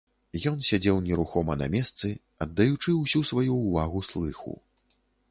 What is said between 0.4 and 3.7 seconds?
Ён сядзеў нерухома на месцы, аддаючы ўсю сваю